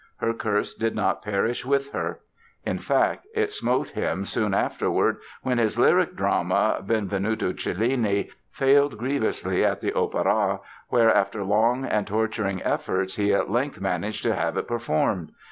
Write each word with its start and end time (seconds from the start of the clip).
Her 0.17 0.33
curse 0.33 0.73
did 0.73 0.95
not 0.95 1.21
perish 1.21 1.63
with 1.63 1.91
her; 1.91 2.21
in 2.65 2.79
fact, 2.79 3.27
it 3.35 3.53
smote 3.53 3.89
him 3.89 4.25
soon 4.25 4.51
afterwards 4.55 5.19
when 5.43 5.59
his 5.59 5.77
lyric 5.77 6.15
drama, 6.15 6.81
"Benvenuto 6.83 7.53
Cellini", 7.53 8.31
failed 8.49 8.97
grievously 8.97 9.63
at 9.63 9.79
the 9.79 9.91
Opéra, 9.91 10.61
where 10.89 11.13
after 11.15 11.43
long 11.43 11.85
and 11.85 12.07
torturing 12.07 12.63
efforts 12.63 13.17
he 13.17 13.31
at 13.31 13.51
length 13.51 13.79
managed 13.79 14.23
to 14.23 14.33
have 14.33 14.57
it 14.57 14.67
performed. 14.67 15.33